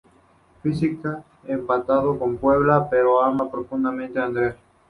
Física, 0.63 1.23
empatado 1.45 2.17
con 2.17 2.35
Paula, 2.39 2.87
pero 2.89 3.21
ama 3.21 3.51
profundamente 3.51 4.17
a 4.17 4.23
a 4.23 4.25
Andrea. 4.25 4.57